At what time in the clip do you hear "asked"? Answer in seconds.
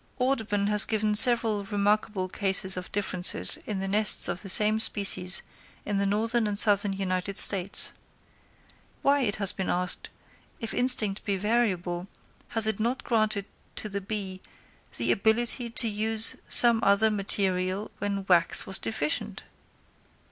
9.69-10.09